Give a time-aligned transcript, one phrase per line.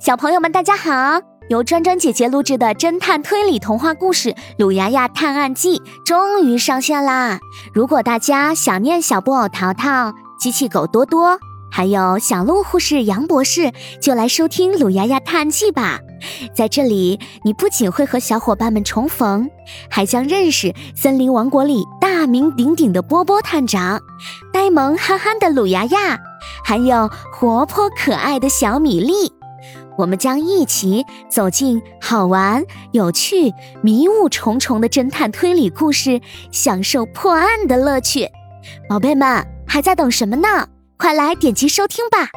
[0.00, 1.20] 小朋友们，大家好！
[1.48, 7.40] 由专专姐姐录制的侦探推理童话故事《鲁牙牙探案记》终于上线啦！
[7.74, 11.40] 如果大家想念小布偶淘淘、机器狗多多，
[11.72, 15.98] 还有小鹿护士杨博士，就来收听《鲁牙牙探案记》吧。
[16.54, 19.50] 在这里，你不仅会和小伙伴们重逢，
[19.90, 24.00] 还将认识森林王国里大名鼎鼎的波波探长、
[24.52, 26.16] 呆萌憨憨的鲁牙牙，
[26.64, 29.32] 还有活泼可爱的小米粒。
[29.98, 33.52] 我们将一起走进好玩、有趣、
[33.82, 36.20] 迷雾重重的侦探推理故事，
[36.52, 38.28] 享受破案的乐趣。
[38.88, 40.68] 宝贝们，还在等什么呢？
[40.96, 42.28] 快来点击收听吧！